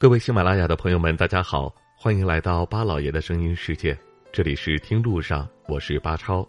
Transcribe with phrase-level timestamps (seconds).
[0.00, 3.98] 各位喜马拉雅的朋友们，大家好，欢迎来到巴老爷的声音世界。
[4.30, 6.48] 这里是听路上，我是巴超。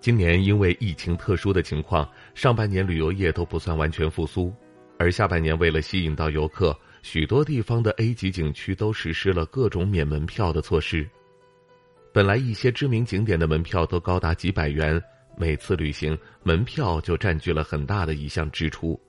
[0.00, 4.52] 今年因为疫情特殊的情况，上半年旅游业都不算完全复苏，
[4.98, 11.08] 而下半年为了吸引到游客，许多地方的 A 级景区都实施了各种免门票的措施。
[12.12, 15.00] 本来一些知名景点的门票都高达几百元，
[15.36, 19.00] 每次旅行门票就占据了很大的一项支出。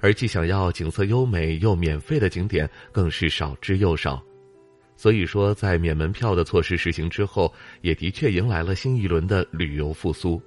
[0.00, 4.22] 而既想要景色优美又免费的景点更是少之又少，
[4.96, 10.40] 所以说在免门票的措施实行之后，也的确迎来了新一轮的旅游复苏。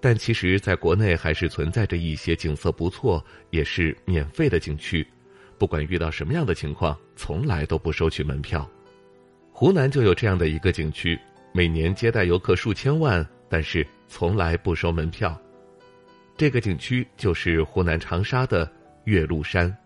[0.00, 5.06] 但其实，在国内还是存在着一些景色不错也是免费的景区，
[5.58, 8.68] 不管遇到什么样的情况，从来都不收取门票。
[9.50, 11.18] 湖南就有这样的一个景区，
[11.52, 15.36] 每年接待游客数千万，但是从来不收门票。
[16.38, 18.70] 这个景区就是湖南长沙的
[19.06, 19.76] 岳麓山，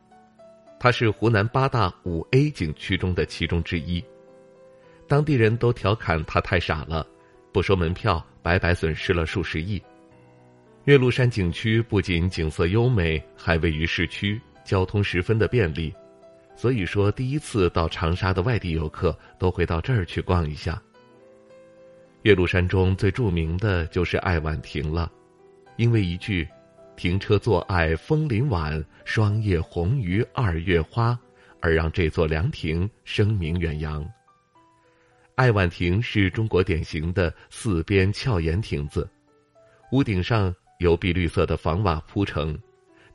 [0.78, 4.04] 它是湖南八大五 A 景区中的其中之一。
[5.08, 7.06] 当地人都调侃它太傻了，
[7.54, 9.82] 不收门票，白白损失了数十亿。
[10.84, 15.90] 岳麓山景区不仅景色优美，还位于市区，交通十分的便利，
[16.54, 20.82] 所以说第一次到长沙的外地游客都会到这儿去逛一下。
[22.24, 25.10] 岳麓山中最著名的就是爱晚亭了。
[25.82, 26.46] 因为一句
[26.94, 31.18] “停车坐爱枫林晚，霜叶红于二月花”，
[31.60, 34.08] 而让这座凉亭声名远扬。
[35.34, 39.10] 爱晚亭是中国典型的四边翘檐亭子，
[39.90, 42.56] 屋顶上由碧绿色的房瓦铺成，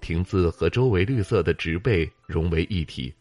[0.02, 3.16] 亭子和周围绿色的植被融为一体。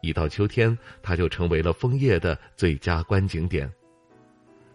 [0.00, 3.68] 一到秋天，它就成为了枫叶的最佳观景点。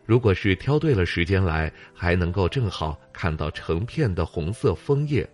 [0.06, 5.28] 如果是挑对了时间来，还能够正好看到成片的红色枫叶，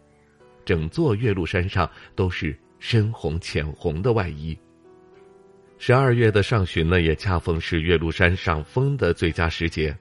[0.63, 4.57] 整座岳麓山上都是深红、浅红的外衣。
[5.77, 9.95] 十二月的上旬呢，也恰逢是岳麓山赏枫的最佳时节。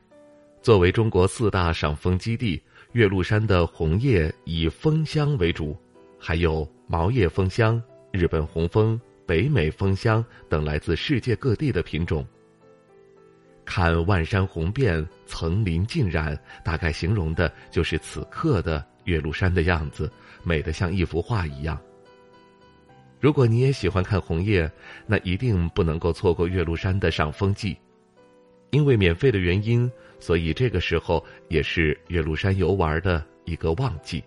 [0.62, 2.62] 作为中国四大赏枫基地，
[2.92, 5.76] 岳麓山的红叶以枫香为主，
[6.18, 12.26] 还有毛叶枫香、日本红枫、北美枫香等来自世界各地的品种。
[13.70, 20.10] 看万山红遍，层林尽染，大概形容的就是此刻的岳麓山的样子，
[20.42, 21.80] 美得像一幅画一样。
[23.20, 24.68] 如果你也喜欢看红叶，
[25.06, 27.78] 那一定不能够错过岳麓山的赏枫季，
[28.70, 29.88] 因为免费的原因，
[30.18, 34.20] 所以这个时候也是岳麓山游玩的一个旺季。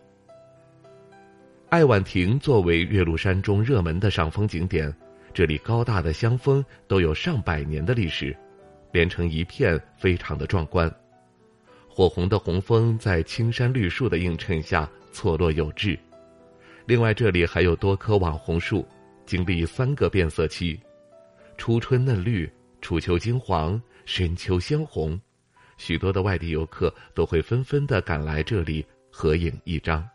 [1.67, 4.95] 爱晚亭作为岳麓山中热门的赏枫景点，
[5.33, 8.33] 这里高大的香枫都有上百年的历史。
[8.93, 10.89] 连成一片，非常的壮观。
[11.89, 15.99] 火红的红枫在青山绿树的映衬下错落有致。
[16.85, 18.87] 另外，这里还有多棵网红树，
[19.25, 20.79] 经历三个变色期：
[21.57, 22.49] 初春嫩绿，
[22.81, 25.19] 初秋金黄，深秋鲜红。
[25.77, 30.07] 许多的外地游客都会纷纷的赶来这里合影一张。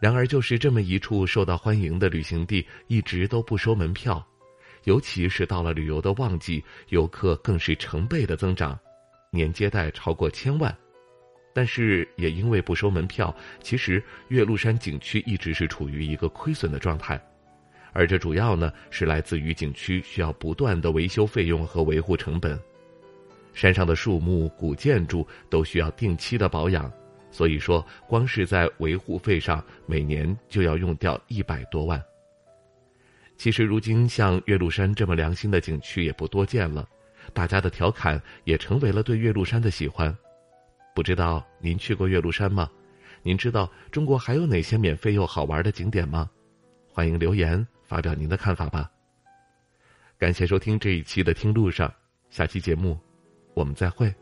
[0.00, 4.26] 然而，就是这么一处受到欢迎的旅行地，一直都不收门票。
[4.84, 8.78] 尤其是到了旅游的旺季，游客更是成倍的增长，
[9.30, 10.76] 年接待超过千万。
[11.54, 17.22] 但是也因为不收门票，其实岳麓山景区一直是处于一个亏损的状态，
[17.92, 22.58] 而这主要呢是来自于景区需要不断的维修费用和维护成本。
[23.52, 26.90] 山上的树木、古建筑都需要定期的保养，
[27.30, 32.02] 所以说光是在维护费上，每年就要用掉一百多万。
[33.42, 36.88] 其实，如今像岳麓山这么良心的景区也不多见了，
[37.32, 40.16] 大家的调侃也成为了对岳麓山的喜欢。
[40.94, 42.70] 不知道您去过岳麓山吗？
[43.20, 46.30] 您知道中国还有哪些免费又好玩的景点吗？
[46.88, 48.88] 欢迎留言发表您的看法吧。
[50.16, 51.88] 感谢收听这一期的《听路上》，
[52.30, 52.96] 下期节目
[53.54, 54.21] 我们再会。